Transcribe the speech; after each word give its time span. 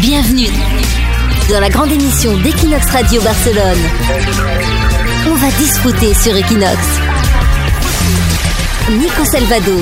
Bienvenue 0.00 0.48
dans 1.50 1.60
la 1.60 1.68
grande 1.68 1.90
émission 1.90 2.36
d'Equinox 2.38 2.86
Radio 2.90 3.20
Barcelone. 3.20 3.78
On 5.26 5.34
va 5.34 5.50
discuter 5.58 6.14
sur 6.14 6.36
Equinox. 6.36 6.78
Nico 8.90 9.24
Salvado, 9.24 9.72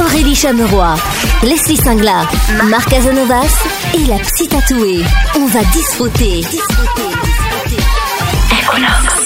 Aurélie 0.00 0.34
Chameroy, 0.34 0.94
Leslie 1.42 1.76
Singla, 1.76 2.26
Marc 2.64 2.88
Casanovas 2.88 3.62
et 3.94 4.06
la 4.06 4.18
psy 4.18 4.48
tatouée. 4.48 5.04
On 5.36 5.46
va 5.46 5.60
disfruter. 5.74 6.40
Equinox. 8.50 9.17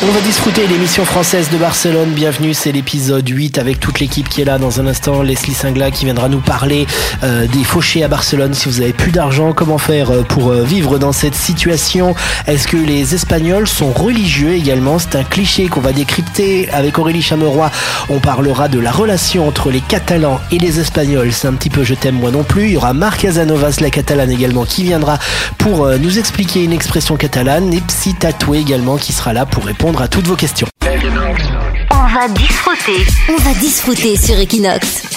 On 0.00 0.12
va 0.12 0.20
discuter 0.20 0.64
l'émission 0.68 1.04
française 1.04 1.50
de 1.50 1.56
Barcelone. 1.56 2.10
Bienvenue, 2.10 2.54
c'est 2.54 2.70
l'épisode 2.70 3.28
8 3.28 3.58
avec 3.58 3.80
toute 3.80 3.98
l'équipe 3.98 4.28
qui 4.28 4.40
est 4.40 4.44
là 4.44 4.56
dans 4.56 4.80
un 4.80 4.86
instant. 4.86 5.22
Leslie 5.22 5.54
Singla 5.54 5.90
qui 5.90 6.04
viendra 6.04 6.28
nous 6.28 6.40
parler 6.40 6.86
euh, 7.24 7.48
des 7.48 7.64
fauchés 7.64 8.04
à 8.04 8.08
Barcelone. 8.08 8.54
Si 8.54 8.68
vous 8.68 8.80
avez 8.80 8.92
plus 8.92 9.10
d'argent, 9.10 9.52
comment 9.52 9.76
faire 9.76 10.12
euh, 10.12 10.22
pour 10.22 10.50
euh, 10.50 10.62
vivre 10.62 10.98
dans 10.98 11.10
cette 11.10 11.34
situation? 11.34 12.14
Est-ce 12.46 12.68
que 12.68 12.76
les 12.76 13.16
Espagnols 13.16 13.66
sont 13.66 13.90
religieux 13.90 14.52
également? 14.52 15.00
C'est 15.00 15.16
un 15.16 15.24
cliché 15.24 15.66
qu'on 15.66 15.80
va 15.80 15.92
décrypter 15.92 16.70
avec 16.70 16.96
Aurélie 17.00 17.20
Chameroy. 17.20 17.68
On 18.08 18.20
parlera 18.20 18.68
de 18.68 18.78
la 18.78 18.92
relation 18.92 19.48
entre 19.48 19.72
les 19.72 19.80
Catalans 19.80 20.40
et 20.52 20.58
les 20.58 20.78
Espagnols. 20.78 21.32
C'est 21.32 21.48
un 21.48 21.54
petit 21.54 21.70
peu 21.70 21.82
je 21.82 21.94
t'aime 21.94 22.14
moi 22.14 22.30
non 22.30 22.44
plus. 22.44 22.66
Il 22.66 22.70
y 22.74 22.76
aura 22.76 22.92
Marc 22.92 23.22
Casanovas, 23.22 23.78
la 23.80 23.90
catalane 23.90 24.30
également, 24.30 24.64
qui 24.64 24.84
viendra 24.84 25.18
pour 25.58 25.88
nous 25.98 26.20
expliquer 26.20 26.62
une 26.62 26.72
expression 26.72 27.16
catalane. 27.16 27.74
Et 27.74 27.80
Psy 27.80 28.14
Tatoué 28.14 28.58
également 28.58 28.96
qui 28.96 29.12
sera 29.12 29.32
là 29.32 29.44
pour 29.44 29.64
répondre 29.64 29.87
à 29.96 30.08
toutes 30.08 30.26
vos 30.26 30.36
questions. 30.36 30.68
On 30.82 32.06
va 32.14 32.28
disfruter. 32.28 33.06
On 33.30 33.36
va 33.36 33.54
disfruter 33.54 34.16
sur 34.16 34.38
Equinox. 34.38 35.07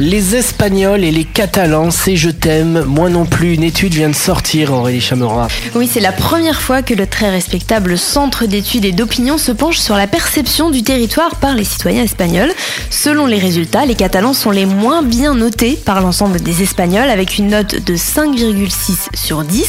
Les 0.00 0.34
Espagnols 0.34 1.04
et 1.04 1.12
les 1.12 1.22
Catalans, 1.22 1.92
c'est 1.92 2.16
je 2.16 2.28
t'aime, 2.28 2.82
moi 2.84 3.08
non 3.10 3.26
plus. 3.26 3.54
Une 3.54 3.62
étude 3.62 3.94
vient 3.94 4.08
de 4.08 4.14
sortir, 4.14 4.72
Aurélie 4.72 5.00
Chamorra. 5.00 5.46
Oui, 5.76 5.88
c'est 5.90 6.00
la 6.00 6.10
première 6.10 6.60
fois 6.60 6.82
que 6.82 6.94
le 6.94 7.06
très 7.06 7.30
respectable 7.30 7.96
Centre 7.96 8.46
d'études 8.46 8.84
et 8.86 8.90
d'opinion 8.90 9.38
se 9.38 9.52
penche 9.52 9.78
sur 9.78 9.94
la 9.94 10.08
perception 10.08 10.70
du 10.70 10.82
territoire 10.82 11.36
par 11.36 11.54
les 11.54 11.62
citoyens 11.62 12.02
espagnols. 12.02 12.50
Selon 12.90 13.26
les 13.26 13.38
résultats, 13.38 13.86
les 13.86 13.94
Catalans 13.94 14.32
sont 14.32 14.50
les 14.50 14.66
moins 14.66 15.04
bien 15.04 15.32
notés 15.36 15.78
par 15.84 16.00
l'ensemble 16.00 16.40
des 16.40 16.62
Espagnols 16.62 17.08
avec 17.08 17.38
une 17.38 17.46
note 17.46 17.76
de 17.76 17.94
5,6 17.94 19.14
sur 19.14 19.44
10. 19.44 19.64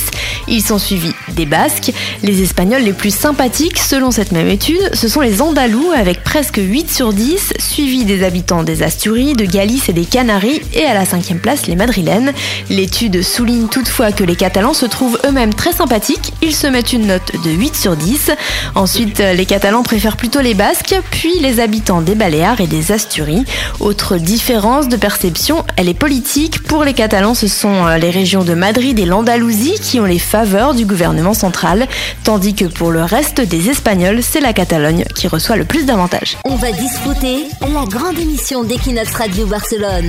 Ils 0.47 0.63
sont 0.63 0.79
suivis 0.79 1.13
des 1.35 1.45
Basques. 1.45 1.91
Les 2.23 2.41
Espagnols 2.41 2.81
les 2.81 2.93
plus 2.93 3.13
sympathiques, 3.13 3.77
selon 3.77 4.09
cette 4.09 4.31
même 4.31 4.49
étude, 4.49 4.89
ce 4.93 5.07
sont 5.07 5.21
les 5.21 5.43
Andalous 5.43 5.91
avec 5.95 6.23
presque 6.23 6.57
8 6.57 6.91
sur 6.91 7.13
10, 7.13 7.53
suivis 7.59 8.05
des 8.05 8.23
habitants 8.23 8.63
des 8.63 8.81
Asturies, 8.81 9.33
de 9.33 9.45
Galice 9.45 9.87
et 9.87 9.93
des 9.93 10.05
Canaries 10.15 10.61
et 10.73 10.85
à 10.85 10.93
la 10.93 11.03
cinquième 11.03 11.39
place 11.39 11.67
les 11.67 11.75
Madrilènes. 11.75 12.31
L'étude 12.69 13.21
souligne 13.21 13.67
toutefois 13.67 14.13
que 14.13 14.23
les 14.23 14.37
Catalans 14.37 14.73
se 14.73 14.85
trouvent 14.85 15.19
eux-mêmes 15.25 15.53
très 15.53 15.73
sympathiques, 15.73 16.31
ils 16.41 16.55
se 16.55 16.67
mettent 16.67 16.93
une 16.93 17.07
note 17.07 17.33
de 17.43 17.51
8 17.51 17.75
sur 17.75 17.97
10. 17.97 18.31
Ensuite, 18.75 19.19
les 19.19 19.45
Catalans 19.45 19.83
préfèrent 19.83 20.15
plutôt 20.15 20.39
les 20.39 20.53
Basques, 20.53 20.95
puis 21.11 21.37
les 21.41 21.59
habitants 21.59 21.99
des 21.99 22.15
Baléares 22.15 22.61
et 22.61 22.67
des 22.67 22.93
Asturies. 22.93 23.43
Autre 23.81 24.15
différence 24.15 24.87
de 24.87 24.95
perception, 24.95 25.65
elle 25.75 25.89
est 25.89 25.93
politique. 25.93 26.63
Pour 26.63 26.85
les 26.85 26.93
Catalans, 26.93 27.33
ce 27.33 27.49
sont 27.49 27.85
euh, 27.85 27.97
les 27.97 28.09
régions 28.09 28.45
de 28.45 28.53
Madrid 28.53 28.97
et 28.97 29.05
l'Andalousie 29.05 29.75
qui 29.81 29.99
ont 29.99 30.05
les 30.05 30.19
faveurs 30.19 30.75
du 30.75 30.85
gouvernement 30.85 31.33
central, 31.33 31.89
tandis 32.23 32.53
que 32.53 32.63
pour 32.63 32.91
le 32.91 33.03
reste 33.03 33.41
des 33.41 33.69
Espagnols, 33.69 34.23
c'est 34.23 34.39
la 34.39 34.53
Catalogne 34.53 35.03
qui 35.13 35.27
reçoit 35.27 35.57
le 35.57 35.65
plus 35.65 35.85
d'avantages. 35.85 36.37
On 36.45 36.55
va 36.55 36.71
discuter 36.71 37.47
la 37.61 37.83
grande 37.85 38.17
émission 38.17 38.63
d'Equinox 38.63 39.11
Radio 39.13 39.45
Barcelone. 39.45 40.04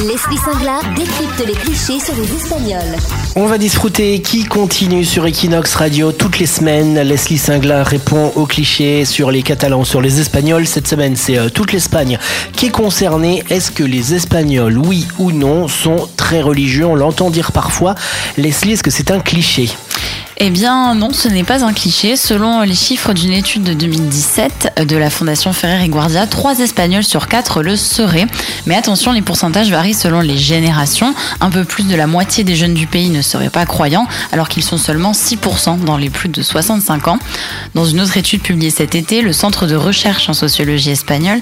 Leslie 0.00 0.38
Singla 0.38 0.80
décrypte 0.96 1.44
les 1.46 1.54
clichés 1.54 1.98
sur 1.98 2.14
les 2.14 2.36
Espagnols. 2.36 2.96
On 3.34 3.46
va 3.46 3.58
disfruter 3.58 4.20
qui 4.20 4.44
continue 4.44 5.04
sur 5.04 5.26
Equinox 5.26 5.74
Radio 5.74 6.12
toutes 6.12 6.38
les 6.38 6.46
semaines. 6.46 7.00
Leslie 7.00 7.36
Singla 7.36 7.82
répond 7.82 8.32
aux 8.36 8.46
clichés 8.46 9.04
sur 9.04 9.30
les 9.32 9.42
Catalans, 9.42 9.84
sur 9.84 10.00
les 10.00 10.20
Espagnols. 10.20 10.66
Cette 10.66 10.86
semaine, 10.86 11.16
c'est 11.16 11.36
euh, 11.36 11.48
toute 11.48 11.72
l'Espagne 11.72 12.18
qui 12.52 12.66
est 12.66 12.70
concernée. 12.70 13.42
Est-ce 13.50 13.72
que 13.72 13.82
les 13.82 14.14
Espagnols, 14.14 14.78
oui 14.78 15.06
ou 15.18 15.32
non, 15.32 15.66
sont 15.66 16.08
très 16.16 16.42
religieux? 16.42 16.86
On 16.86 16.94
l'entend 16.94 17.30
dire 17.30 17.50
parfois. 17.50 17.96
Leslie, 18.36 18.72
est-ce 18.72 18.84
que 18.84 18.90
c'est 18.90 19.10
un 19.10 19.20
cliché? 19.20 19.68
Eh 20.40 20.50
bien 20.50 20.94
non, 20.94 21.12
ce 21.12 21.26
n'est 21.26 21.42
pas 21.42 21.64
un 21.64 21.72
cliché. 21.72 22.14
Selon 22.16 22.62
les 22.62 22.74
chiffres 22.74 23.12
d'une 23.12 23.32
étude 23.32 23.64
de 23.64 23.74
2017 23.74 24.84
de 24.86 24.96
la 24.96 25.10
Fondation 25.10 25.52
Ferrer 25.52 25.84
et 25.84 25.88
Guardia, 25.88 26.28
3 26.28 26.60
Espagnols 26.60 27.02
sur 27.02 27.26
4 27.26 27.62
le 27.62 27.74
seraient. 27.74 28.26
Mais 28.66 28.76
attention, 28.76 29.10
les 29.10 29.20
pourcentages 29.20 29.68
varient 29.68 29.94
selon 29.94 30.20
les 30.20 30.38
générations. 30.38 31.12
Un 31.40 31.50
peu 31.50 31.64
plus 31.64 31.88
de 31.88 31.96
la 31.96 32.06
moitié 32.06 32.44
des 32.44 32.54
jeunes 32.54 32.74
du 32.74 32.86
pays 32.86 33.08
ne 33.08 33.20
seraient 33.20 33.50
pas 33.50 33.66
croyants, 33.66 34.06
alors 34.30 34.48
qu'ils 34.48 34.62
sont 34.62 34.78
seulement 34.78 35.10
6% 35.10 35.80
dans 35.80 35.96
les 35.96 36.08
plus 36.08 36.28
de 36.28 36.40
65 36.40 37.08
ans. 37.08 37.18
Dans 37.74 37.84
une 37.84 38.00
autre 38.00 38.16
étude 38.16 38.40
publiée 38.40 38.70
cet 38.70 38.94
été, 38.94 39.22
le 39.22 39.32
Centre 39.32 39.66
de 39.66 39.74
recherche 39.74 40.28
en 40.28 40.34
sociologie 40.34 40.90
espagnole 40.90 41.40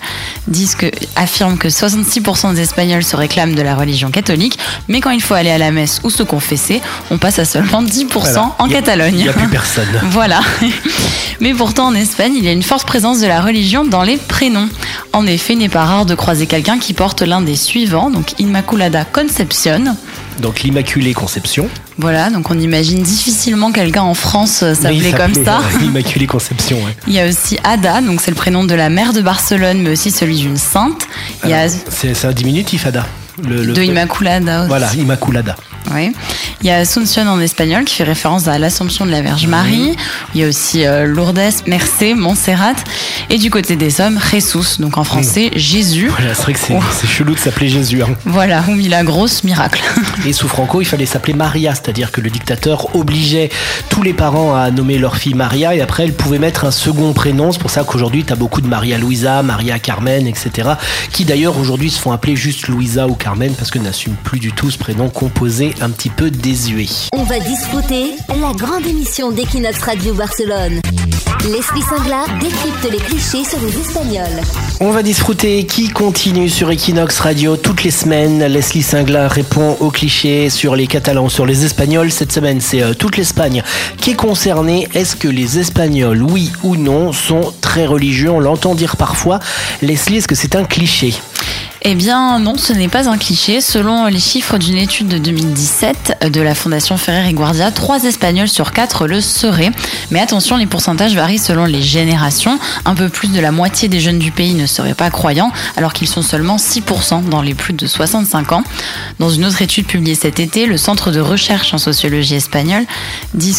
que, 0.78 0.90
affirme 1.16 1.58
que 1.58 1.68
66% 1.68 2.54
des 2.54 2.62
Espagnols 2.62 3.04
se 3.04 3.16
réclament 3.16 3.54
de 3.54 3.62
la 3.62 3.74
religion 3.74 4.10
catholique, 4.10 4.58
mais 4.88 5.00
quand 5.00 5.10
il 5.10 5.20
faut 5.20 5.34
aller 5.34 5.50
à 5.50 5.58
la 5.58 5.70
messe 5.70 6.00
ou 6.02 6.08
se 6.08 6.22
confesser, 6.22 6.80
on 7.10 7.18
passe 7.18 7.38
à 7.38 7.44
seulement 7.44 7.82
10% 7.82 8.52
en 8.58 8.68
catholique. 8.68 8.85
Il 8.94 9.16
n'y 9.16 9.28
a 9.28 9.32
plus 9.32 9.48
personne. 9.48 9.88
voilà. 10.10 10.41
Mais 11.41 11.52
pourtant, 11.52 11.88
en 11.88 11.94
Espagne, 11.94 12.32
il 12.36 12.44
y 12.44 12.48
a 12.48 12.52
une 12.52 12.62
forte 12.62 12.86
présence 12.86 13.20
de 13.20 13.26
la 13.26 13.41
religion 13.41 13.84
dans 13.84 14.02
les 14.02 14.16
prénoms. 14.16 14.69
En 15.12 15.26
effet, 15.26 15.54
il 15.54 15.58
n'est 15.58 15.69
pas 15.69 15.84
rare 15.84 16.06
de 16.06 16.14
croiser 16.14 16.47
quelqu'un 16.47 16.78
qui 16.78 16.92
porte 16.92 17.22
l'un 17.22 17.41
des 17.41 17.56
suivants, 17.56 18.10
donc 18.10 18.38
Immaculada 18.38 19.04
Concepción. 19.04 19.97
Donc 20.41 20.62
l'Immaculée 20.62 21.14
Conception. 21.14 21.69
Voilà, 21.98 22.30
donc 22.30 22.50
on 22.50 22.58
imagine 22.58 23.02
difficilement 23.02 23.72
quelqu'un 23.72 24.02
en 24.02 24.14
France 24.14 24.64
s'appeler 24.74 25.12
comme 25.12 25.34
ça. 25.34 25.60
L'Immaculée 25.80 26.26
Conception, 26.26 26.76
ouais. 26.78 26.97
Il 27.06 27.14
y 27.14 27.20
a 27.20 27.26
aussi 27.26 27.58
Ada, 27.64 28.03
donc 28.03 28.20
c'est 28.20 28.30
le 28.30 28.36
prénom 28.36 28.64
de 28.64 28.74
la 28.74 28.91
mère 28.91 29.12
de 29.12 29.20
Barcelone, 29.20 29.80
mais 29.82 29.91
aussi 29.91 30.10
celui 30.10 30.36
d'une 30.36 30.56
sainte. 30.58 31.06
C'est 31.88 32.24
un 32.24 32.32
diminutif, 32.32 32.86
Ada. 32.86 33.06
de 33.42 33.82
Immaculada. 33.82 34.66
Voilà, 34.66 34.92
Immaculada. 34.94 35.56
Oui. 35.94 36.12
Il 36.62 36.66
y 36.66 36.70
a 36.70 36.78
Asuncion 36.78 37.26
en 37.28 37.41
espagnol 37.41 37.84
qui 37.84 37.94
fait 37.94 38.04
référence 38.04 38.48
à 38.48 38.58
l'Assomption 38.58 39.06
de 39.06 39.10
la 39.10 39.20
Vierge 39.20 39.47
Marie. 39.47 39.97
Il 40.34 40.41
y 40.41 40.44
a 40.44 40.48
aussi 40.48 40.84
euh, 40.84 41.06
Lourdes, 41.06 41.41
Mercé, 41.66 42.14
Montserrat. 42.14 42.74
Et 43.30 43.38
du 43.38 43.50
côté 43.50 43.76
des 43.76 44.00
hommes, 44.00 44.19
Jesus, 44.30 44.80
donc 44.80 44.98
en 44.98 45.04
français 45.04 45.50
Jésus. 45.54 46.08
Voilà, 46.08 46.34
c'est 46.34 46.42
vrai 46.42 46.52
que 46.54 46.58
c'est 46.58 47.06
chelou 47.06 47.34
de 47.34 47.38
s'appeler 47.38 47.69
Jésus. 47.69 48.02
Hein. 48.02 48.14
Voilà, 48.24 48.64
ou 48.69 48.72
Milagros, 48.72 49.28
miracle. 49.44 49.82
Et 50.26 50.32
sous 50.32 50.48
Franco, 50.48 50.80
il 50.80 50.86
fallait 50.86 51.06
s'appeler 51.06 51.34
Maria, 51.34 51.74
c'est-à-dire 51.74 52.10
que 52.10 52.20
le 52.20 52.30
dictateur 52.30 52.94
obligeait 52.97 53.50
tous 53.88 54.03
les 54.03 54.12
parents 54.12 54.54
à 54.54 54.70
nommer 54.70 54.98
leur 54.98 55.16
fille 55.16 55.34
Maria 55.34 55.74
et 55.74 55.80
après 55.80 56.04
elle 56.04 56.12
pouvait 56.12 56.38
mettre 56.38 56.64
un 56.64 56.70
second 56.70 57.12
prénom. 57.12 57.53
C'est 57.53 57.60
pour 57.60 57.70
ça 57.70 57.84
qu'aujourd'hui, 57.84 58.24
tu 58.24 58.32
as 58.32 58.36
beaucoup 58.36 58.60
de 58.60 58.66
Maria 58.66 58.98
Luisa, 58.98 59.42
Maria 59.42 59.78
Carmen, 59.78 60.26
etc. 60.26 60.70
qui 61.12 61.24
d'ailleurs 61.24 61.58
aujourd'hui 61.58 61.91
se 61.91 62.00
font 62.00 62.12
appeler 62.12 62.36
juste 62.36 62.68
Luisa 62.68 63.06
ou 63.06 63.14
Carmen 63.14 63.54
parce 63.54 63.70
que 63.70 63.78
n'assument 63.78 64.16
plus 64.24 64.38
du 64.38 64.53
tout 64.53 64.70
ce 64.70 64.78
prénom 64.78 65.08
composé 65.08 65.74
un 65.81 65.91
petit 65.91 66.10
peu 66.10 66.31
désuet. 66.31 66.88
On 67.12 67.25
va 67.25 67.38
discuter 67.38 68.14
la 68.28 68.53
grande 68.53 68.87
émission 68.87 69.31
d'Equinox 69.31 69.82
Radio 69.82 70.14
Barcelone. 70.14 70.81
Leslie 71.44 71.82
Singla 71.82 72.25
décrypte 72.41 72.91
les 72.91 72.98
clichés 72.98 73.44
sur 73.44 73.60
les 73.60 73.78
Espagnols. 73.78 74.42
On 74.81 74.91
va 74.91 75.03
disfruter 75.03 75.65
qui 75.65 75.88
continue 75.91 76.48
sur 76.48 76.70
Equinox 76.70 77.20
Radio 77.20 77.56
toutes 77.56 77.84
les 77.84 77.91
semaines. 77.91 78.44
Leslie 78.47 78.82
Singla 78.82 79.28
répond 79.28 79.76
aux 79.81 79.91
clichés 79.91 80.50
sur 80.50 80.75
les 80.75 80.86
Catalans, 80.86 81.28
sur 81.28 81.47
les 81.47 81.65
Espagnols. 81.65 82.10
Cette 82.10 82.32
semaine, 82.32 82.60
c'est 82.60 82.82
euh, 82.82 82.94
toute 82.94 83.16
l'Espagne 83.16 83.62
qui 83.98 84.10
est 84.10 84.16
concernée. 84.16 84.88
Est-ce 84.94 85.15
que 85.15 85.28
les 85.28 85.59
Espagnols, 85.59 86.22
oui 86.22 86.50
ou 86.65 86.76
non, 86.76 87.12
sont 87.12 87.53
très 87.60 87.86
religieux? 87.86 88.31
On 88.31 88.41
l'entend 88.41 88.75
dire 88.75 88.97
parfois. 88.97 89.38
Leslie, 89.82 90.16
est-ce 90.16 90.28
que 90.28 90.34
c'est 90.34 90.56
un 90.56 90.65
cliché? 90.65 91.15
Eh 91.88 91.94
bien 91.94 92.41
non, 92.41 92.58
ce 92.58 92.72
n'est 92.72 92.88
pas 92.88 93.08
un 93.08 93.16
cliché. 93.16 93.60
Selon 93.60 94.06
les 94.06 94.19
chiffres 94.19 94.58
d'une 94.58 94.76
étude 94.76 95.06
de 95.06 95.18
2017 95.18 96.30
de 96.33 96.41
la 96.41 96.56
Fondation 96.56 96.97
Ferrer 96.97 97.28
et 97.28 97.33
Guardia, 97.33 97.71
3 97.71 98.03
Espagnols 98.03 98.48
sur 98.48 98.72
4 98.72 99.06
le 99.06 99.21
seraient. 99.21 99.71
Mais 100.10 100.18
attention, 100.18 100.56
les 100.56 100.66
pourcentages 100.66 101.15
varient 101.15 101.38
selon 101.38 101.65
les 101.65 101.83
générations. 101.83 102.59
Un 102.86 102.97
peu 102.97 103.09
plus 103.09 103.28
de 103.28 103.38
la 103.38 103.53
moitié 103.53 103.88
des 103.88 104.00
jeunes 104.00 104.18
du 104.18 104.33
pays 104.33 104.54
ne 104.54 104.66
seraient 104.66 104.94
pas 104.94 105.10
croyants, 105.10 105.53
alors 105.77 105.92
qu'ils 105.92 106.09
sont 106.09 106.22
seulement 106.22 106.56
6% 106.56 107.28
dans 107.28 107.41
les 107.41 107.54
plus 107.54 107.72
de 107.72 107.86
65 107.86 108.50
ans. 108.50 108.65
Dans 109.21 109.30
une 109.30 109.44
autre 109.44 109.62
étude 109.62 109.86
publiée 109.86 110.16
cet 110.16 110.41
été, 110.41 110.66
le 110.66 110.78
Centre 110.78 111.12
de 111.12 111.21
recherche 111.21 111.72
en 111.72 111.78
sociologie 111.78 112.34
espagnole 112.34 112.84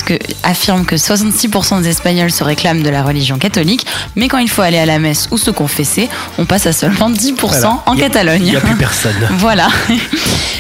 que, 0.06 0.19
affirme 0.44 0.85
que 0.85 0.97
66% 0.97 1.81
des 1.81 1.88
Espagnols 1.88 2.31
se 2.31 2.44
réclament 2.44 2.83
de 2.83 2.89
la 2.89 3.03
religion 3.03 3.38
catholique, 3.38 3.85
mais 4.18 4.27
quand 4.27 4.39
il 4.39 4.50
faut 4.50 4.63
aller 4.63 4.79
à 4.79 4.85
la 4.85 5.00
messe 5.00 5.29
ou 5.31 5.38
se 5.38 5.50
confesser, 5.50 6.09
on 6.38 6.45
passe 6.45 6.65
à 6.65 6.74
seulement 6.74 7.09
10% 7.09 7.65
en 7.85 7.95
catholique. 7.95 8.16
Il 8.23 8.43
n'y 8.43 8.55
a 8.55 8.61
plus 8.61 8.75
personne. 8.75 9.15
voilà. 9.31 9.67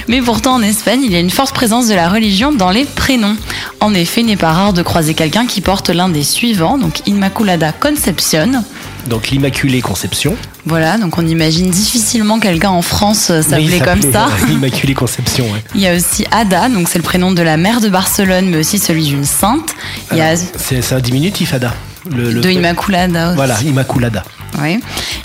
Mais 0.07 0.21
pourtant, 0.21 0.55
en 0.55 0.61
Espagne, 0.61 1.01
il 1.03 1.11
y 1.11 1.15
a 1.15 1.19
une 1.19 1.29
forte 1.29 1.53
présence 1.53 1.87
de 1.87 1.93
la 1.93 2.07
religion 2.09 2.51
dans 2.51 2.69
les 2.69 2.85
prénoms. 2.85 3.35
En 3.79 3.93
effet, 3.93 4.21
il 4.21 4.27
n'est 4.27 4.37
pas 4.37 4.51
rare 4.51 4.73
de 4.73 4.81
croiser 4.81 5.13
quelqu'un 5.13 5.45
qui 5.45 5.61
porte 5.61 5.89
l'un 5.89 6.09
des 6.09 6.23
suivants, 6.23 6.77
donc 6.77 7.07
Immaculada 7.07 7.71
Concepción. 7.71 8.63
Donc 9.07 9.29
l'Immaculée 9.29 9.81
Conception. 9.81 10.35
Voilà, 10.65 10.97
donc 10.97 11.17
on 11.17 11.25
imagine 11.25 11.69
difficilement 11.69 12.39
quelqu'un 12.39 12.69
en 12.69 12.81
France 12.81 13.31
s'appeler 13.41 13.79
comme 13.79 14.01
ça. 14.01 14.27
L'Immaculée 14.47 14.93
Conception, 14.93 15.45
ouais. 15.45 15.63
Il 15.75 15.81
y 15.81 15.87
a 15.87 15.95
aussi 15.95 16.25
Ada, 16.31 16.69
donc 16.69 16.89
c'est 16.89 16.99
le 16.99 17.03
prénom 17.03 17.31
de 17.31 17.41
la 17.41 17.57
mère 17.57 17.81
de 17.81 17.89
Barcelone, 17.89 18.49
mais 18.49 18.57
aussi 18.57 18.79
celui 18.79 19.05
d'une 19.05 19.25
sainte. 19.25 19.75
Il 20.11 20.17
y 20.17 20.21
a... 20.21 20.35
C'est 20.35 20.93
un 20.93 20.99
diminutif, 20.99 21.53
Ada. 21.53 21.73
Le, 22.09 22.31
le... 22.31 22.41
De 22.41 22.49
Immaculada 22.49 23.27
aussi. 23.27 23.35
Voilà, 23.35 23.61
Immaculada. 23.61 24.23
Oui. 24.57 24.79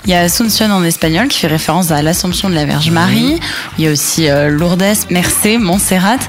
Il 0.05 0.11
y 0.11 0.13
a 0.13 0.21
Asuncion 0.21 0.69
en 0.71 0.83
espagnol 0.83 1.27
qui 1.27 1.39
fait 1.39 1.47
référence 1.47 1.91
à 1.91 2.01
l'Assomption 2.01 2.49
de 2.49 2.55
la 2.55 2.65
Vierge 2.65 2.91
Marie. 2.91 3.39
Il 3.77 3.85
y 3.85 3.87
a 3.87 3.91
aussi 3.91 4.29
euh, 4.29 4.49
Lourdes, 4.49 4.83
Mercé, 5.09 5.57
Montserrat. 5.57 6.19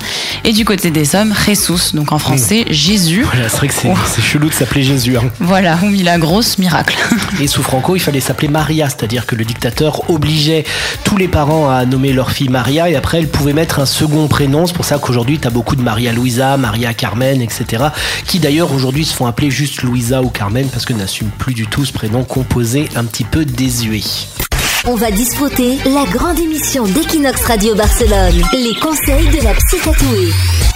Et 0.45 0.53
du 0.53 0.65
côté 0.65 0.91
des 0.91 1.15
hommes, 1.15 1.35
Jesus, 1.47 1.95
donc 1.95 2.13
en 2.13 2.19
français, 2.19 2.65
Jésus. 2.71 3.25
Voilà, 3.35 3.49
c'est 3.49 3.57
vrai 3.57 3.69
que 3.69 3.75
c'est 3.75 4.23
chelou 4.23 4.49
de 4.49 4.55
s'appeler 4.55 4.85
Jésus. 4.85 5.17
Hein. 5.17 5.25
Voilà, 5.41 5.79
ou 5.83 5.87
Milagros, 5.87 6.43
miracle. 6.59 6.97
Et 7.41 7.49
sous 7.49 7.63
Franco, 7.63 7.97
il 7.97 8.01
fallait 8.01 8.21
s'appeler 8.21 8.49
Maria, 8.49 8.89
c'est-à-dire 8.89 9.27
que 9.27 9.35
le 9.35 9.45
dictateur 9.45 10.09
obligeait 10.09 10.65
tous 11.03 11.17
les 11.17 11.29
parents 11.29 11.69
à 11.69 11.85
nommer 11.85 12.13
leur 12.13 12.31
fille 12.31 12.49
Maria 12.49 12.89
et 12.89 12.97
après 12.97 13.19
elle 13.19 13.29
pouvait 13.29 13.53
mettre 13.53 13.81
un 13.81 13.87
second 13.87 14.29
prénom. 14.29 14.67
C'est 14.67 14.75
pour 14.75 14.85
ça 14.85 14.99
qu'aujourd'hui, 14.99 15.39
tu 15.39 15.49
as 15.49 15.51
beaucoup 15.51 15.77
de 15.77 15.83
Maria 15.83 16.13
Luisa, 16.13 16.57
Maria 16.57 16.95
Carmen, 16.95 17.43
etc. 17.43 17.85
qui 18.27 18.39
d'ailleurs 18.39 18.73
aujourd'hui 18.73 19.05
se 19.05 19.15
font 19.15 19.27
appeler 19.27 19.51
juste 19.51 19.83
Luisa 19.83 20.23
ou 20.23 20.29
Carmen 20.29 20.69
parce 20.69 20.85
que 20.85 20.93
n'assument 20.93 21.31
plus 21.39 21.55
du 21.55 21.67
tout 21.67 21.85
ce 21.85 21.93
prénom 21.93 22.25
composé 22.25 22.89
un 22.97 23.05
petit 23.05 23.25
peu 23.25 23.45
désuet. 23.45 24.03
On 24.87 24.95
va 24.95 25.11
disputer 25.11 25.79
la 25.87 26.05
grande 26.13 26.39
émission 26.39 26.85
d'Equinox 26.85 27.45
Radio 27.45 27.75
Barcelone, 27.75 28.43
les 28.53 28.75
conseils 28.81 29.29
de 29.29 29.43
la 29.43 29.55
psychatouée. 29.55 30.74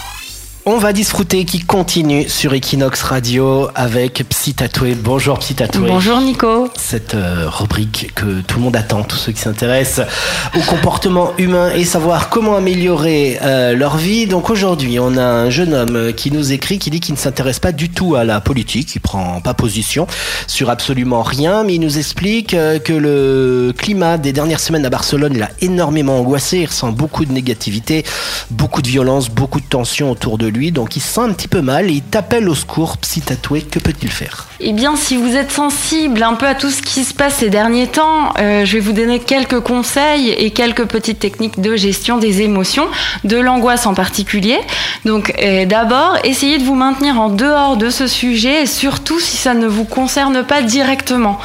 On 0.70 0.76
va 0.76 0.92
disfruter 0.92 1.46
qui 1.46 1.60
continue 1.60 2.28
sur 2.28 2.52
Equinox 2.52 3.02
Radio 3.02 3.68
avec 3.74 4.22
Psy 4.28 4.52
Tatoué. 4.52 4.94
Bonjour 4.94 5.38
Psy 5.38 5.54
Tatoué. 5.54 5.88
Bonjour 5.88 6.20
Nico. 6.20 6.68
Cette 6.76 7.14
euh, 7.14 7.48
rubrique 7.48 8.12
que 8.14 8.42
tout 8.42 8.58
le 8.58 8.64
monde 8.64 8.76
attend, 8.76 9.02
tous 9.02 9.16
ceux 9.16 9.32
qui 9.32 9.40
s'intéressent 9.40 10.06
au 10.54 10.60
comportement 10.60 11.32
humain 11.38 11.70
et 11.74 11.86
savoir 11.86 12.28
comment 12.28 12.54
améliorer 12.54 13.38
euh, 13.40 13.74
leur 13.74 13.96
vie. 13.96 14.26
Donc 14.26 14.50
aujourd'hui, 14.50 14.98
on 15.00 15.16
a 15.16 15.24
un 15.24 15.48
jeune 15.48 15.72
homme 15.72 16.12
qui 16.12 16.30
nous 16.30 16.52
écrit, 16.52 16.78
qui 16.78 16.90
dit 16.90 17.00
qu'il 17.00 17.14
ne 17.14 17.18
s'intéresse 17.18 17.60
pas 17.60 17.72
du 17.72 17.88
tout 17.88 18.14
à 18.14 18.24
la 18.24 18.42
politique, 18.42 18.94
il 18.94 19.00
prend 19.00 19.40
pas 19.40 19.54
position 19.54 20.06
sur 20.48 20.68
absolument 20.68 21.22
rien, 21.22 21.64
mais 21.64 21.76
il 21.76 21.80
nous 21.80 21.96
explique 21.96 22.52
euh, 22.52 22.78
que 22.78 22.92
le 22.92 23.72
climat 23.74 24.18
des 24.18 24.34
dernières 24.34 24.60
semaines 24.60 24.84
à 24.84 24.90
Barcelone 24.90 25.38
l'a 25.38 25.48
énormément 25.62 26.18
angoissé, 26.18 26.58
il 26.58 26.66
ressent 26.66 26.92
beaucoup 26.92 27.24
de 27.24 27.32
négativité, 27.32 28.04
beaucoup 28.50 28.82
de 28.82 28.88
violence, 28.88 29.30
beaucoup 29.30 29.60
de 29.60 29.66
tension 29.66 30.10
autour 30.10 30.36
de 30.36 30.57
donc 30.70 30.96
il 30.96 31.00
se 31.00 31.14
sent 31.14 31.20
un 31.20 31.32
petit 31.32 31.48
peu 31.48 31.62
mal 31.62 31.88
et 31.90 31.94
il 31.94 32.02
t'appelle 32.02 32.48
au 32.48 32.54
secours, 32.54 32.96
psy 32.98 33.22
que 33.70 33.78
peut-il 33.78 34.10
faire? 34.10 34.46
Eh 34.60 34.72
bien, 34.72 34.96
si 34.96 35.16
vous 35.16 35.36
êtes 35.36 35.52
sensible 35.52 36.22
un 36.22 36.34
peu 36.34 36.46
à 36.46 36.54
tout 36.54 36.70
ce 36.70 36.82
qui 36.82 37.04
se 37.04 37.14
passe 37.14 37.36
ces 37.36 37.50
derniers 37.50 37.86
temps, 37.86 38.32
euh, 38.38 38.64
je 38.64 38.74
vais 38.74 38.80
vous 38.80 38.92
donner 38.92 39.20
quelques 39.20 39.60
conseils 39.60 40.30
et 40.30 40.50
quelques 40.50 40.84
petites 40.86 41.20
techniques 41.20 41.60
de 41.60 41.76
gestion 41.76 42.18
des 42.18 42.42
émotions, 42.42 42.86
de 43.24 43.36
l'angoisse 43.36 43.86
en 43.86 43.94
particulier. 43.94 44.58
Donc, 45.04 45.32
euh, 45.40 45.64
d'abord, 45.64 46.16
essayez 46.24 46.58
de 46.58 46.64
vous 46.64 46.74
maintenir 46.74 47.20
en 47.20 47.28
dehors 47.28 47.76
de 47.76 47.90
ce 47.90 48.06
sujet 48.06 48.62
et 48.62 48.66
surtout 48.66 49.20
si 49.20 49.36
ça 49.36 49.54
ne 49.54 49.66
vous 49.66 49.84
concerne 49.84 50.44
pas 50.44 50.62
directement. 50.62 51.38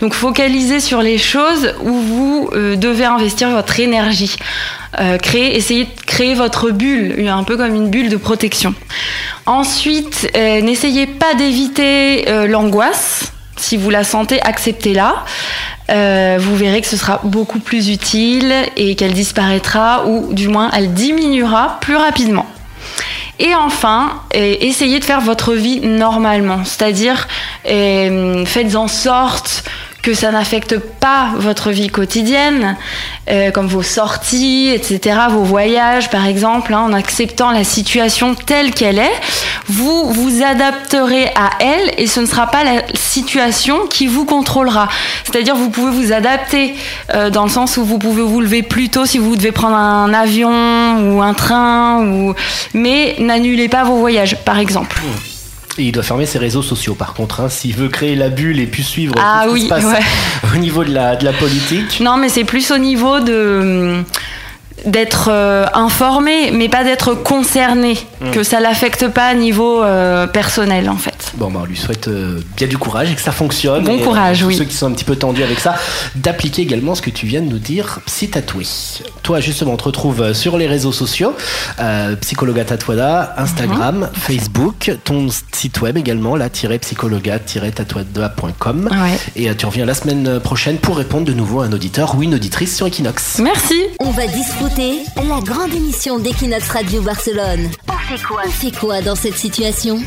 Donc, 0.00 0.14
focalisez 0.14 0.80
sur 0.80 1.02
les 1.02 1.18
choses 1.18 1.74
où 1.82 1.92
vous 1.92 2.50
euh, 2.52 2.76
devez 2.76 3.04
investir 3.04 3.50
votre 3.50 3.80
énergie. 3.80 4.36
Euh, 4.98 5.18
créer, 5.18 5.56
essayez 5.56 5.84
de 5.84 6.00
créer 6.04 6.34
votre 6.34 6.70
bulle, 6.70 7.28
un 7.28 7.44
peu 7.44 7.56
comme 7.56 7.74
une 7.74 7.90
bulle 7.90 8.08
de 8.08 8.16
protection. 8.16 8.74
Ensuite, 9.46 10.28
euh, 10.36 10.60
n'essayez 10.60 11.06
pas 11.06 11.34
d'éviter 11.34 12.28
euh, 12.28 12.48
l'angoisse. 12.48 13.32
Si 13.56 13.76
vous 13.76 13.90
la 13.90 14.02
sentez, 14.02 14.40
acceptez-la. 14.42 15.24
vous 16.38 16.56
verrez 16.56 16.80
que 16.80 16.86
ce 16.86 16.96
sera 16.96 17.20
beaucoup 17.24 17.60
plus 17.60 17.90
utile 17.90 18.54
et 18.76 18.94
qu'elle 18.94 19.12
disparaîtra 19.12 20.06
ou 20.06 20.32
du 20.32 20.48
moins 20.48 20.70
elle 20.72 20.94
diminuera 20.94 21.78
plus 21.80 21.96
rapidement. 21.96 22.46
Et 23.38 23.54
enfin, 23.54 24.22
essayez 24.32 24.98
de 24.98 25.04
faire 25.04 25.20
votre 25.20 25.52
vie 25.52 25.80
normalement, 25.80 26.64
c'est-à-dire 26.64 27.28
faites 27.64 28.76
en 28.76 28.88
sorte 28.88 29.64
que 30.02 30.14
ça 30.14 30.30
n'affecte 30.30 30.78
pas 30.78 31.30
votre 31.36 31.70
vie 31.70 31.88
quotidienne, 31.88 32.76
euh, 33.30 33.50
comme 33.50 33.66
vos 33.66 33.82
sorties, 33.82 34.70
etc., 34.74 35.18
vos 35.30 35.42
voyages 35.42 36.10
par 36.10 36.26
exemple, 36.26 36.74
hein, 36.74 36.80
en 36.80 36.92
acceptant 36.92 37.50
la 37.50 37.64
situation 37.64 38.34
telle 38.34 38.72
qu'elle 38.72 38.98
est, 38.98 39.20
vous 39.68 40.12
vous 40.12 40.42
adapterez 40.42 41.26
à 41.36 41.50
elle 41.60 41.94
et 41.98 42.06
ce 42.06 42.20
ne 42.20 42.26
sera 42.26 42.46
pas 42.46 42.64
la 42.64 42.82
situation 42.94 43.86
qui 43.88 44.06
vous 44.06 44.24
contrôlera. 44.24 44.88
C'est-à-dire 45.24 45.54
vous 45.54 45.70
pouvez 45.70 45.92
vous 45.92 46.12
adapter 46.12 46.74
euh, 47.14 47.30
dans 47.30 47.44
le 47.44 47.50
sens 47.50 47.76
où 47.76 47.84
vous 47.84 47.98
pouvez 47.98 48.22
vous 48.22 48.40
lever 48.40 48.62
plus 48.62 48.88
tôt 48.88 49.06
si 49.06 49.18
vous 49.18 49.36
devez 49.36 49.52
prendre 49.52 49.76
un 49.76 50.12
avion 50.14 51.14
ou 51.14 51.22
un 51.22 51.34
train, 51.34 52.02
ou... 52.04 52.34
mais 52.74 53.16
n'annulez 53.18 53.68
pas 53.68 53.84
vos 53.84 53.96
voyages 53.96 54.36
par 54.44 54.58
exemple. 54.58 55.00
Mmh. 55.02 55.29
Et 55.78 55.84
il 55.84 55.92
doit 55.92 56.02
fermer 56.02 56.26
ses 56.26 56.38
réseaux 56.38 56.62
sociaux 56.62 56.94
par 56.94 57.14
contre, 57.14 57.40
hein, 57.40 57.48
s'il 57.48 57.74
veut 57.74 57.88
créer 57.88 58.16
la 58.16 58.28
bulle 58.28 58.58
et 58.60 58.66
puis 58.66 58.82
suivre 58.82 59.14
ah, 59.18 59.44
ce 59.48 59.54
qui 59.54 59.62
se 59.62 59.68
passe 59.68 59.84
au 60.54 60.58
niveau 60.58 60.84
de 60.84 60.92
la, 60.92 61.16
de 61.16 61.24
la 61.24 61.32
politique. 61.32 62.00
Non, 62.00 62.16
mais 62.16 62.28
c'est 62.28 62.44
plus 62.44 62.70
au 62.70 62.78
niveau 62.78 63.20
de 63.20 64.02
d'être 64.86 65.28
euh, 65.30 65.66
informé, 65.74 66.50
mais 66.52 66.70
pas 66.70 66.84
d'être 66.84 67.14
concerné, 67.14 67.98
hmm. 68.20 68.30
que 68.30 68.42
ça 68.42 68.60
l'affecte 68.60 69.08
pas 69.08 69.26
à 69.26 69.34
niveau 69.34 69.82
euh, 69.82 70.26
personnel 70.26 70.88
en 70.88 70.96
fait. 70.96 71.19
Bon, 71.36 71.50
bah, 71.50 71.60
on 71.62 71.66
lui 71.66 71.76
souhaite 71.76 72.08
euh, 72.08 72.40
bien 72.56 72.66
du 72.66 72.78
courage 72.78 73.10
et 73.10 73.14
que 73.14 73.20
ça 73.20 73.32
fonctionne. 73.32 73.84
Bon 73.84 73.98
courage, 73.98 74.42
oui. 74.42 74.56
Ceux 74.56 74.64
qui 74.64 74.74
sont 74.74 74.86
un 74.86 74.92
petit 74.92 75.04
peu 75.04 75.16
tendus 75.16 75.42
avec 75.42 75.60
ça, 75.60 75.74
d'appliquer 76.14 76.62
également 76.62 76.94
ce 76.94 77.02
que 77.02 77.10
tu 77.10 77.26
viens 77.26 77.40
de 77.40 77.48
nous 77.48 77.58
dire, 77.58 78.00
psy 78.06 78.28
tatoué. 78.28 78.66
Toi, 79.22 79.40
justement, 79.40 79.72
on 79.72 79.76
te 79.76 79.84
retrouve 79.84 80.32
sur 80.32 80.58
les 80.58 80.66
réseaux 80.66 80.92
sociaux, 80.92 81.34
Psychologa 82.20 82.64
Tatouada, 82.64 83.34
Instagram, 83.38 84.00
mhm. 84.00 84.08
Facebook, 84.14 84.92
ton 85.04 85.28
site 85.52 85.80
web 85.80 85.96
également, 85.96 86.36
là, 86.36 86.48
psychologa-tatouada.com. 86.50 88.90
Et 89.36 89.54
tu 89.54 89.66
reviens 89.66 89.86
la 89.86 89.94
semaine 89.94 90.40
prochaine 90.40 90.78
pour 90.78 90.96
répondre 90.96 91.24
de 91.24 91.32
nouveau 91.32 91.60
à 91.60 91.66
un 91.66 91.72
auditeur 91.72 92.16
ou 92.16 92.22
une 92.22 92.34
auditrice 92.34 92.76
sur 92.76 92.86
Equinox. 92.86 93.38
Merci. 93.38 93.80
On 94.00 94.10
va 94.10 94.26
discuter 94.26 95.04
la 95.16 95.40
grande 95.40 95.74
émission 95.74 96.18
d'Equinox 96.18 96.68
Radio 96.68 97.02
Barcelone. 97.02 97.70
On 97.88 98.16
fait 98.16 98.22
quoi? 98.22 98.42
On 98.46 98.50
fait 98.50 98.76
quoi 98.76 99.02
dans 99.02 99.14
cette 99.14 99.36
situation? 99.36 100.00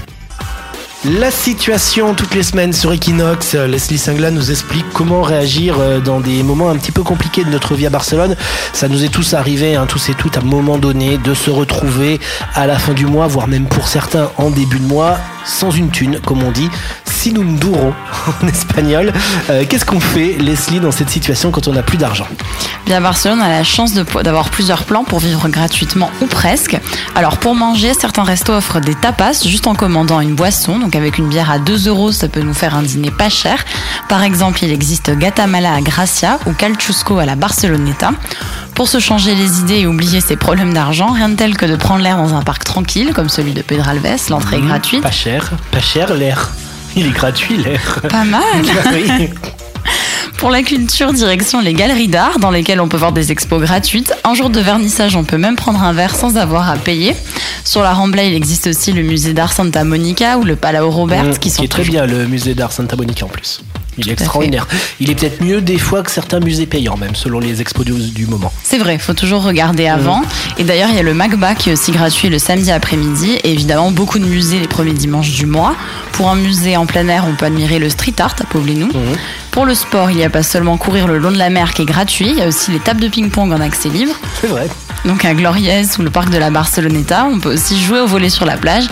La 1.06 1.32
situation 1.32 2.14
toutes 2.14 2.34
les 2.34 2.44
semaines 2.44 2.72
sur 2.72 2.94
Equinox, 2.94 3.56
Leslie 3.56 3.98
Singla 3.98 4.32
nous 4.32 4.52
explique 4.52 4.86
comment 4.94 5.22
réagir 5.22 5.78
euh, 5.80 6.00
dans 6.00 6.22
des 6.22 6.44
moments 6.44 6.70
un 6.70 6.78
petit 6.78 6.94
peu 6.94 7.04
compliqués 7.04 7.44
de 7.44 7.50
notre 7.50 7.76
vie 7.76 7.86
à 7.86 7.90
Barcelone. 7.90 8.38
Ça 8.72 8.88
nous 8.88 9.04
est 9.04 9.10
tous 9.10 9.34
arrivé, 9.34 9.76
hein, 9.76 9.86
tous 9.86 10.10
et 10.10 10.14
toutes, 10.14 10.38
à 10.38 10.40
un 10.40 10.46
moment 10.46 10.78
donné, 10.78 11.18
de 11.18 11.34
se 11.34 11.50
retrouver 11.50 12.20
à 12.56 12.68
la 12.68 12.80
fin 12.80 12.94
du 12.94 13.06
mois, 13.06 13.28
voire 13.28 13.48
même 13.48 13.66
pour 13.66 13.88
certains 13.88 14.32
en 14.38 14.50
début 14.50 14.80
de 14.80 14.86
mois, 14.86 15.18
sans 15.46 15.72
une 15.72 15.90
thune, 15.90 16.20
comme 16.20 16.44
on 16.44 16.52
dit, 16.52 16.70
duro 17.32 17.94
en 18.44 18.48
espagnol. 18.48 19.14
Euh, 19.50 19.64
qu'est-ce 19.68 19.86
qu'on 19.86 20.00
fait, 20.00 20.36
Leslie, 20.40 20.80
dans 20.80 20.92
cette 20.92 21.10
situation 21.10 21.52
quand 21.52 21.68
on 21.68 21.74
n'a 21.74 21.84
plus 21.84 21.98
d'argent? 21.98 22.28
Bien, 22.86 23.00
Barcelone 23.02 23.42
a 23.42 23.50
la 23.50 23.64
chance 23.64 23.94
d'avoir 23.94 24.50
plusieurs 24.50 24.84
plans 24.84 25.04
pour 25.04 25.20
vivre 25.20 25.48
gratuitement 25.48 26.10
ou 26.22 26.26
presque. 26.26 26.78
Alors, 27.16 27.38
pour 27.38 27.56
manger, 27.56 27.94
certains 27.94 28.24
restos 28.24 28.54
offrent 28.54 28.80
des 28.80 28.96
tapas 28.96 29.44
juste 29.46 29.68
en 29.68 29.76
commandant 29.76 30.20
une 30.20 30.36
boisson. 30.36 30.80
Donc, 30.80 30.96
avec 30.96 31.18
une 31.18 31.30
bière 31.30 31.50
à 31.50 31.60
2 31.60 31.88
euros, 31.88 32.12
ça 32.12 32.28
peut 32.28 32.42
nous 32.42 32.54
faire 32.54 32.76
un 32.76 32.82
dîner 32.82 33.12
pas 33.12 33.30
cher. 33.30 33.64
Par 34.10 34.24
exemple, 34.24 34.64
il 34.64 34.72
existe 34.72 35.12
Gatamala 35.18 35.74
à 35.74 35.82
Gracia 35.82 36.40
ou 36.46 36.54
Calchusco 36.54 37.20
à 37.20 37.26
la 37.26 37.36
Barceloneta. 37.36 38.12
Pour 38.76 38.88
se 38.88 39.00
changer 39.00 39.36
les 39.36 39.60
idées 39.60 39.80
et 39.80 39.88
oublier 39.88 40.20
ses 40.20 40.36
problèmes 40.36 40.74
d'argent, 40.74 41.12
rien 41.12 41.30
de 41.30 41.36
tel 41.36 41.56
que 41.56 41.66
de 41.66 41.76
prendre 41.76 42.02
l'air 42.02 42.18
dans 42.18 42.34
un 42.34 42.42
parc 42.42 42.64
tranquille 42.64 43.12
comme 43.14 43.30
celui 43.30 43.54
de 43.54 43.62
Pedralbes. 43.62 44.18
L'entrée 44.30 44.58
est 44.58 44.62
mmh, 44.62 44.68
gratuite. 44.68 45.02
Pas 45.02 45.12
cher, 45.12 45.52
pas 45.72 45.80
cher 45.80 46.14
l'air. 46.16 46.52
Il 46.96 47.06
est 47.06 47.12
gratuit 47.12 47.58
l'air. 47.58 48.02
Pas 48.10 48.24
mal. 48.24 48.42
Pour 50.38 50.50
la 50.50 50.64
culture, 50.64 51.14
direction 51.14 51.62
les 51.62 51.74
galeries 51.74 52.08
d'art 52.08 52.40
dans 52.40 52.52
lesquelles 52.52 52.82
on 52.82 52.88
peut 52.88 52.98
voir 52.98 53.12
des 53.12 53.32
expos 53.32 53.62
gratuites. 53.62 54.14
Un 54.24 54.34
jour 54.34 54.50
de 54.50 54.60
vernissage, 54.60 55.16
on 55.16 55.24
peut 55.24 55.38
même 55.38 55.56
prendre 55.56 55.82
un 55.82 55.94
verre 55.94 56.16
sans 56.16 56.38
avoir 56.38 56.70
à 56.70 56.76
payer. 56.76 57.16
Sur 57.64 57.82
la 57.82 57.94
Rambla, 57.94 58.24
il 58.24 58.34
existe 58.34 58.68
aussi 58.68 58.92
le 58.92 59.04
musée 59.04 59.34
d'art 59.34 59.54
Santa 59.54 59.84
Monica 59.84 60.38
ou 60.38 60.44
le 60.44 60.56
Palau 60.56 60.90
Robert 60.90 61.26
mmh, 61.26 61.38
qui 61.38 61.50
sont 61.50 61.62
qui 61.62 61.66
est 61.66 61.70
très 61.70 61.84
bien 61.84 62.06
le 62.06 62.28
musée 62.28 62.56
d'art 62.56 62.72
Santa 62.72 62.96
Monica 62.96 63.26
en 63.26 63.30
plus. 63.30 63.62
Il 63.98 64.10
est 64.10 64.14
extraordinaire. 64.14 64.68
Il 65.00 65.10
est 65.10 65.16
peut-être 65.16 65.42
mieux 65.44 65.62
des 65.62 65.78
fois 65.78 66.04
que 66.04 66.12
certains 66.12 66.40
musées 66.40 66.66
payants, 66.66 66.98
même 66.98 67.16
selon 67.16 67.40
les 67.40 67.62
expos 67.62 67.86
du, 67.86 68.26
moment. 68.28 68.52
C'est 68.64 68.78
vrai, 68.78 68.96
il 68.96 69.00
faut 69.00 69.14
toujours 69.14 69.44
regarder 69.44 69.88
avant. 69.88 70.22
Mmh. 70.22 70.26
Et 70.60 70.64
d'ailleurs, 70.64 70.90
il 70.90 70.96
y 70.96 71.00
a 71.00 71.04
le 71.04 71.14
MacBa 71.14 71.56
qui 71.56 71.70
est 71.70 71.74
aussi 71.74 71.92
gratuit 71.92 72.30
le 72.30 72.40
samedi 72.40 72.72
après-midi. 72.72 73.34
Et 73.44 73.52
évidemment, 73.52 73.92
beaucoup 73.92 74.20
de 74.20 74.26
musées 74.26 74.60
les 74.60 74.68
premiers 74.68 74.94
dimanches 74.94 75.32
du 75.32 75.46
mois. 75.46 75.76
Pour 76.14 76.30
un 76.30 76.36
musée 76.36 76.78
en 76.78 76.86
plein 76.86 77.08
air, 77.08 77.26
on 77.28 77.36
peut 77.36 77.46
admirer 77.46 77.80
le 77.80 77.90
street 77.90 78.16
art 78.20 78.36
à 78.40 78.46
Poblenou. 78.46 78.88
Mmh. 78.88 79.18
Pour 79.52 79.66
le 79.66 79.76
sport, 79.76 80.10
il 80.10 80.18
n'y 80.18 80.24
a 80.24 80.30
pas 80.30 80.44
seulement 80.44 80.78
courir 80.78 81.08
le 81.08 81.20
long 81.20 81.32
de 81.32 81.38
la 81.38 81.50
mer 81.50 81.74
qui 81.74 81.84
est 81.84 81.86
gratuit, 81.86 82.30
il 82.30 82.38
y 82.38 82.42
a 82.42 82.48
aussi 82.48 82.72
les 82.72 82.80
tables 82.80 83.02
de 83.02 83.08
ping-pong 83.08 83.54
en 83.54 83.62
accès 83.62 83.90
libre. 83.90 84.16
C'est 84.42 84.48
vrai. 84.48 84.68
Donc 85.06 85.26
à 85.26 85.34
Gloriez 85.34 85.84
ou 86.00 86.02
le 86.02 86.10
parc 86.10 86.30
de 86.30 86.38
la 86.38 86.50
Barceloneta, 86.50 87.26
on 87.26 87.40
peut 87.40 87.54
aussi 87.54 87.82
jouer 87.82 88.00
au 88.00 88.08
volet 88.08 88.30
sur 88.30 88.46
la 88.46 88.58
plage. 88.58 88.86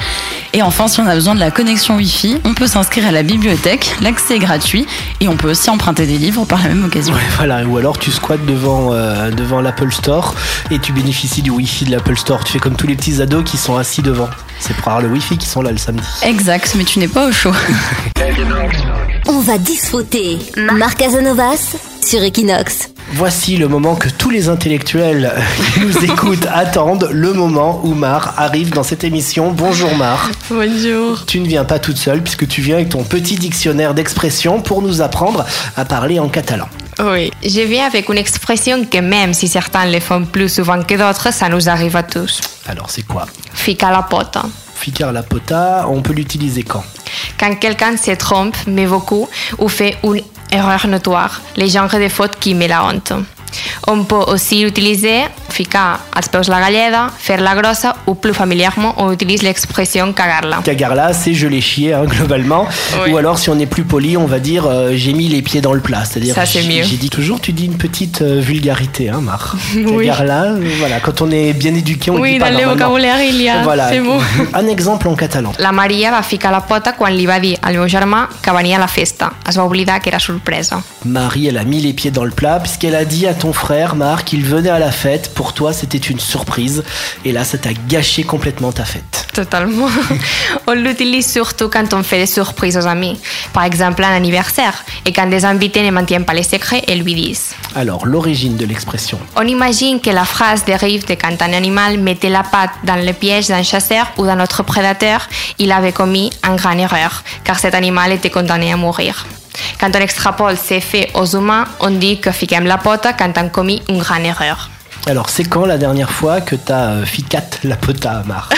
Et 0.53 0.61
enfin, 0.61 0.87
si 0.87 0.99
on 0.99 1.07
a 1.07 1.15
besoin 1.15 1.33
de 1.35 1.39
la 1.39 1.51
connexion 1.51 1.95
Wi-Fi, 1.95 2.37
on 2.43 2.53
peut 2.53 2.67
s'inscrire 2.67 3.07
à 3.07 3.11
la 3.11 3.23
bibliothèque. 3.23 3.95
L'accès 4.01 4.35
est 4.35 4.39
gratuit 4.39 4.85
et 5.21 5.29
on 5.29 5.37
peut 5.37 5.49
aussi 5.49 5.69
emprunter 5.69 6.05
des 6.05 6.17
livres 6.17 6.43
par 6.45 6.61
la 6.61 6.69
même 6.69 6.83
occasion. 6.83 7.13
Ouais, 7.13 7.21
voilà. 7.37 7.63
Ou 7.63 7.77
alors 7.77 7.97
tu 7.97 8.11
squattes 8.11 8.45
devant, 8.45 8.93
euh, 8.93 9.31
devant 9.31 9.61
l'Apple 9.61 9.91
Store 9.91 10.35
et 10.69 10.79
tu 10.79 10.91
bénéficies 10.91 11.41
du 11.41 11.49
Wi-Fi 11.49 11.85
de 11.85 11.91
l'Apple 11.91 12.17
Store. 12.17 12.43
Tu 12.43 12.53
fais 12.53 12.59
comme 12.59 12.75
tous 12.75 12.87
les 12.87 12.95
petits 12.95 13.21
ados 13.21 13.43
qui 13.43 13.57
sont 13.57 13.77
assis 13.77 14.01
devant. 14.01 14.29
C'est 14.59 14.75
pour 14.75 14.89
avoir 14.89 15.01
le 15.01 15.07
Wi-Fi 15.07 15.37
qui 15.37 15.47
sont 15.47 15.61
là 15.61 15.71
le 15.71 15.77
samedi. 15.77 16.05
Exact, 16.23 16.73
mais 16.77 16.83
tu 16.83 16.99
n'es 16.99 17.07
pas 17.07 17.27
au 17.27 17.31
chaud. 17.31 17.53
On 19.27 19.39
va 19.39 19.57
disfruter 19.57 20.37
Marc 20.57 20.97
Casanovas 20.97 21.75
sur 22.05 22.21
Equinox. 22.21 22.89
Voici 23.13 23.57
le 23.57 23.67
moment 23.67 23.95
que 23.95 24.07
tous 24.07 24.29
les 24.29 24.47
intellectuels 24.47 25.33
qui 25.73 25.81
nous 25.81 26.05
écoutent 26.05 26.47
attendent, 26.53 27.09
le 27.11 27.33
moment 27.33 27.81
où 27.83 27.93
Mar 27.93 28.33
arrive 28.37 28.71
dans 28.71 28.83
cette 28.83 29.03
émission. 29.03 29.51
Bonjour 29.51 29.93
Mar. 29.95 30.29
Bonjour. 30.49 31.25
Tu 31.25 31.41
ne 31.41 31.47
viens 31.47 31.65
pas 31.65 31.77
toute 31.77 31.97
seule 31.97 32.21
puisque 32.23 32.47
tu 32.47 32.61
viens 32.61 32.75
avec 32.75 32.89
ton 32.89 33.03
petit 33.03 33.35
dictionnaire 33.35 33.93
d'expression 33.93 34.61
pour 34.61 34.81
nous 34.81 35.01
apprendre 35.01 35.45
à 35.75 35.83
parler 35.83 36.19
en 36.19 36.29
catalan. 36.29 36.67
Oui, 36.99 37.31
je 37.43 37.61
viens 37.61 37.85
avec 37.85 38.07
une 38.07 38.17
expression 38.17 38.85
que 38.85 38.99
même 38.99 39.33
si 39.33 39.49
certains 39.49 39.85
le 39.85 39.99
font 39.99 40.23
plus 40.23 40.47
souvent 40.47 40.81
que 40.81 40.95
d'autres, 40.95 41.33
ça 41.33 41.49
nous 41.49 41.67
arrive 41.67 41.97
à 41.97 42.03
tous. 42.03 42.39
Alors 42.67 42.89
c'est 42.89 43.05
quoi? 43.05 43.25
Ficar 43.53 43.91
la 43.91 44.03
pota. 44.03 44.43
Ficar 44.75 45.11
la 45.11 45.23
pota, 45.23 45.85
on 45.89 46.01
peut 46.01 46.13
l'utiliser 46.13 46.63
quand? 46.63 46.83
Quand 47.37 47.55
quelqu'un 47.55 47.97
se 47.97 48.11
trompe, 48.11 48.55
mais 48.67 48.85
beaucoup, 48.85 49.27
ou 49.59 49.67
fait 49.67 49.97
une 50.03 50.21
erreur 50.51 50.87
notoire, 50.87 51.41
les 51.55 51.69
genres 51.69 51.99
de 51.99 52.09
fautes 52.09 52.37
qui 52.39 52.53
met 52.53 52.67
la 52.67 52.85
honte. 52.85 53.13
On 53.87 54.03
peut 54.03 54.15
aussi 54.15 54.63
l'utiliser, 54.63 55.23
ficar 55.51 55.99
als 56.15 56.27
peus 56.29 56.47
la 56.47 56.59
galleda, 56.59 57.09
faire 57.17 57.41
la 57.41 57.53
grossa, 57.55 57.95
ou 58.07 58.15
plus 58.15 58.33
familièrement, 58.33 58.93
on 58.97 59.11
utilise 59.11 59.43
l'expression 59.43 60.13
cagar-la. 60.13 60.57
Cagarla, 60.63 61.13
c'est 61.13 61.33
je 61.33 61.47
l'ai 61.47 61.61
chié 61.61 61.93
hein, 61.93 62.05
globalement. 62.05 62.67
Oui. 63.03 63.11
Ou 63.11 63.17
alors 63.17 63.37
si 63.39 63.49
on 63.49 63.59
est 63.59 63.65
plus 63.65 63.83
poli, 63.83 64.17
on 64.17 64.25
va 64.25 64.39
dire 64.39 64.65
euh, 64.65 64.91
j'ai 64.95 65.13
mis 65.13 65.27
les 65.27 65.41
pieds 65.41 65.61
dans 65.61 65.73
le 65.73 65.81
plat. 65.81 66.03
C'est-à-dire 66.05 66.35
Ça, 66.35 66.45
c'est 66.45 66.61
j'ai- 66.61 66.97
dit 66.97 67.09
toujours, 67.09 67.39
tu 67.41 67.51
dis 67.53 67.65
une 67.65 67.77
petite 67.77 68.21
euh, 68.21 68.39
vulgarité, 68.39 69.09
hein, 69.09 69.21
Mar. 69.21 69.55
Oui. 69.75 70.05
Cagarla, 70.05 70.43
euh, 70.43 70.59
voilà, 70.79 70.99
quand 70.99 71.21
on 71.21 71.31
est 71.31 71.53
bien 71.53 71.73
éduqué, 71.75 72.11
on 72.11 72.19
Oui, 72.19 72.33
dit 72.33 72.39
pas 72.39 72.51
dans 72.51 72.59
le 72.59 72.65
vocabulaire, 72.65 73.21
il 73.23 73.41
y 73.41 73.49
a 73.49 73.63
Voilà. 73.63 73.91
mots. 74.01 74.19
Un 74.53 74.67
exemple 74.67 75.07
en 75.07 75.15
catalan. 75.15 75.51
La 75.59 75.71
Maria 75.71 76.11
va 76.11 76.21
ficar 76.23 76.51
la 76.51 76.61
pota 76.61 76.93
quan 76.93 77.11
li 77.11 77.25
va 77.25 77.39
dir 77.39 77.57
al 77.61 77.73
meu 77.77 77.87
germà 77.87 78.27
que 78.41 78.51
venia 78.51 78.77
a 78.77 78.79
la 78.79 78.87
festa. 78.87 79.31
Es 79.47 79.55
va 79.57 79.63
oblidar 79.65 79.99
que 80.01 80.09
era 80.09 80.19
sorpresa. 80.19 80.81
Marie, 81.05 81.47
elle 81.47 81.57
a 81.57 81.63
mis 81.63 81.79
les 81.81 81.93
pieds 81.93 82.11
dans 82.11 82.23
le 82.25 82.31
plat 82.31 82.59
puisqu'elle 82.59 82.95
a 82.95 83.05
dit 83.05 83.25
à 83.27 83.33
ton 83.33 83.53
frère, 83.53 83.95
Marc, 83.95 84.25
qu'il 84.27 84.43
venait 84.45 84.69
à 84.69 84.79
la 84.79 84.91
fête. 84.91 85.31
Pour 85.33 85.40
toi, 85.53 85.73
c'était 85.73 85.97
une 85.97 86.19
surprise. 86.19 86.83
Et 87.25 87.31
là, 87.31 87.43
ça 87.43 87.57
t'a 87.57 87.73
gâché 87.73 88.23
complètement 88.23 88.71
ta 88.71 88.85
fête. 88.85 89.27
Totalement. 89.33 89.89
on 90.67 90.73
l'utilise 90.73 91.31
surtout 91.31 91.69
quand 91.69 91.93
on 91.93 92.03
fait 92.03 92.19
des 92.19 92.25
surprises 92.25 92.77
aux 92.77 92.87
amis. 92.87 93.19
Par 93.53 93.63
exemple, 93.63 94.03
un 94.03 94.15
anniversaire. 94.15 94.83
Et 95.05 95.11
quand 95.11 95.27
des 95.27 95.43
invités 95.45 95.83
ne 95.83 95.91
maintiennent 95.91 96.25
pas 96.25 96.33
les 96.33 96.43
secrets 96.43 96.83
et 96.87 96.95
lui 96.95 97.15
disent. 97.15 97.55
Alors, 97.75 98.05
l'origine 98.05 98.57
de 98.57 98.65
l'expression. 98.65 99.17
On 99.35 99.47
imagine 99.47 99.99
que 99.99 100.09
la 100.09 100.25
phrase 100.25 100.63
dérive 100.65 101.05
de 101.07 101.15
quand 101.15 101.41
un 101.41 101.53
animal 101.53 101.97
mettait 101.97 102.29
la 102.29 102.43
patte 102.43 102.71
dans 102.83 103.03
le 103.03 103.13
piège 103.13 103.47
d'un 103.47 103.63
chasseur 103.63 104.11
ou 104.17 104.25
d'un 104.25 104.39
autre 104.41 104.63
prédateur, 104.63 105.27
il 105.57 105.71
avait 105.71 105.93
commis 105.93 106.29
une 106.47 106.55
grande 106.55 106.79
erreur, 106.79 107.23
car 107.43 107.57
cet 107.59 107.73
animal 107.73 108.11
était 108.11 108.29
condamné 108.29 108.71
à 108.71 108.77
mourir. 108.77 109.25
Quand 109.79 109.95
on 109.95 109.99
extrapole 109.99 110.57
ces 110.57 110.79
faits 110.79 111.09
aux 111.13 111.25
humains, 111.25 111.65
on 111.79 111.91
dit 111.91 112.19
que 112.19 112.31
fiquem 112.31 112.65
la 112.65 112.77
pota 112.77 113.13
quand 113.13 113.33
on 113.37 113.49
commis 113.49 113.81
une 113.89 113.99
grande 113.99 114.25
erreur. 114.25 114.69
Alors, 115.07 115.29
c'est 115.29 115.43
quand 115.43 115.65
la 115.65 115.77
dernière 115.77 116.11
fois 116.11 116.41
que 116.41 116.55
t'as 116.55 116.91
euh, 116.91 117.05
ficat 117.05 117.43
la 117.63 117.75
pota, 117.75 118.23
Mar 118.27 118.49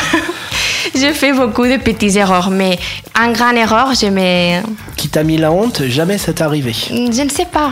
J'ai 0.96 1.14
fait 1.14 1.32
beaucoup 1.34 1.66
de 1.66 1.78
petites 1.78 2.16
erreurs, 2.18 2.50
mais 2.50 2.78
une 3.16 3.34
grande 3.34 3.56
erreur, 3.56 3.94
je 4.00 4.08
me... 4.08 4.62
Qui 4.98 5.08
t'a 5.10 5.24
mis 5.24 5.38
la 5.38 5.52
honte 5.52 5.84
Jamais 5.88 6.18
ça 6.18 6.34
t'est 6.34 6.44
arrivé? 6.44 6.76
Je 6.90 7.24
ne 7.24 7.30
sais 7.30 7.46
pas. 7.46 7.72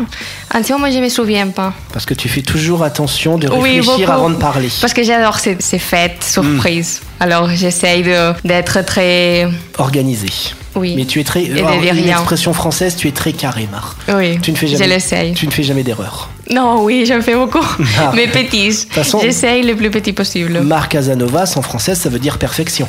En 0.53 0.63
ce 0.63 0.71
moment, 0.71 0.89
je 0.89 0.97
ne 0.97 1.03
me 1.03 1.09
souviens 1.09 1.47
pas. 1.49 1.73
Parce 1.91 2.05
que 2.05 2.13
tu 2.13 2.29
fais 2.29 2.41
toujours 2.41 2.83
attention 2.83 3.37
de 3.37 3.47
réfléchir 3.47 4.09
avant 4.09 4.29
de 4.29 4.35
parler. 4.35 4.69
Parce 4.79 4.93
que 4.93 5.03
j'adore 5.03 5.39
ces, 5.39 5.57
ces 5.59 5.79
fêtes 5.79 6.23
surprises. 6.23 7.01
Alors, 7.19 7.49
j'essaye 7.49 8.05
d'être 8.45 8.81
très... 8.85 9.47
Organisé. 9.77 10.29
Oui. 10.75 10.93
Mais 10.95 11.05
tu 11.05 11.19
es 11.19 11.23
très. 11.25 11.45
de 11.45 11.57
alors, 11.57 11.73
une 11.73 12.07
expression 12.07 12.53
française, 12.53 12.95
tu 12.95 13.07
es 13.07 13.11
très 13.11 13.33
carré, 13.33 13.67
Mar. 13.69 13.97
Oui, 14.15 14.39
Tu 14.41 14.51
ne 14.51 14.55
fais 14.55 14.67
je 14.67 14.77
jamais. 14.77 14.87
l'essaye. 14.87 15.33
Tu 15.33 15.45
ne 15.45 15.51
fais 15.51 15.63
jamais 15.63 15.83
d'erreur. 15.83 16.29
Non, 16.51 16.83
oui, 16.83 17.05
j'en 17.05 17.21
fais 17.21 17.35
beaucoup. 17.35 17.65
Ah. 17.99 18.11
Mais 18.15 18.27
petites. 18.27 18.87
façon- 18.91 19.19
J'essaye 19.19 19.63
le 19.63 19.75
plus 19.75 19.89
petit 19.89 20.13
possible. 20.13 20.59
Mar 20.61 20.89
Casanovas, 20.89 21.53
en 21.55 21.61
français, 21.61 21.95
ça 21.95 22.09
veut 22.09 22.19
dire 22.19 22.37
perfection. 22.37 22.87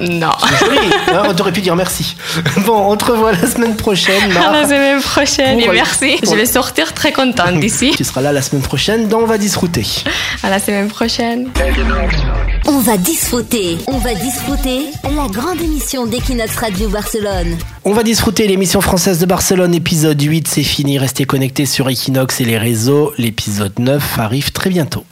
Non. 0.00 0.30
C'est 0.40 0.66
joli, 0.66 0.78
hein, 1.08 1.22
on 1.28 1.40
aurait 1.40 1.52
pu 1.52 1.60
dire 1.60 1.76
merci. 1.76 2.16
Bon, 2.66 2.90
on 2.90 2.96
te 2.96 3.04
revoit 3.04 3.32
la 3.32 3.46
semaine 3.46 3.76
prochaine, 3.76 4.30
À 4.36 4.52
la 4.52 4.64
semaine 4.64 5.00
prochaine 5.00 5.58
Pour- 5.62 5.72
et 5.72 5.76
merci. 5.76 6.16
pour- 6.22 6.32
Je 6.32 6.38
vais 6.38 6.46
sortir 6.46 6.92
très 6.94 7.12
contente 7.12 7.60
d'ici. 7.60 7.92
Tu 7.96 8.04
seras 8.04 8.20
là 8.20 8.32
la 8.32 8.42
semaine 8.42 8.62
prochaine 8.62 9.08
dans 9.08 9.18
On 9.20 9.26
va 9.26 9.38
disrouter. 9.38 9.84
À 10.42 10.50
la 10.50 10.58
semaine 10.58 10.88
prochaine. 10.88 11.48
On 12.66 12.78
va 12.78 12.96
disfruter. 12.96 13.78
On 13.86 13.98
va 13.98 14.14
disfruter 14.14 14.86
la 15.04 15.26
grande 15.28 15.60
émission 15.60 16.06
d'Equinox 16.06 16.56
Radio 16.56 16.88
Barcelone. 16.88 17.56
On 17.84 17.92
va 17.92 18.02
disfruter 18.02 18.46
l'émission 18.46 18.80
française 18.80 19.18
de 19.18 19.26
Barcelone, 19.26 19.74
épisode 19.74 20.20
8, 20.20 20.48
c'est 20.48 20.62
fini. 20.62 20.98
Restez 20.98 21.24
connectés 21.24 21.66
sur 21.66 21.88
Equinox 21.88 22.40
et 22.40 22.44
les 22.44 22.58
réseaux. 22.58 23.12
L'épisode 23.18 23.78
9 23.78 24.18
arrive 24.18 24.52
très 24.52 24.70
bientôt. 24.70 25.04